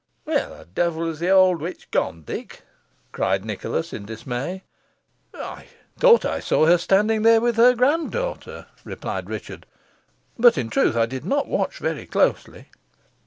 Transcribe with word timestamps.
"Where 0.23 0.49
the 0.49 0.65
devil 0.65 1.05
is 1.07 1.19
the 1.19 1.29
old 1.29 1.61
witch 1.61 1.91
gone, 1.91 2.23
Dick?" 2.23 2.63
cried 3.11 3.45
Nicholas, 3.45 3.93
in 3.93 4.03
dismay. 4.03 4.63
"I 5.31 5.67
thought 5.95 6.25
I 6.25 6.39
saw 6.39 6.65
her 6.65 6.79
standing 6.79 7.21
there 7.21 7.39
with 7.39 7.55
her 7.57 7.75
grand 7.75 8.11
daughter," 8.11 8.65
replied 8.83 9.29
Richard; 9.29 9.67
"but 10.39 10.57
in 10.57 10.71
truth 10.71 10.95
I 10.95 11.05
did 11.05 11.23
not 11.23 11.47
watch 11.47 11.77
very 11.77 12.07
closely." 12.07 12.69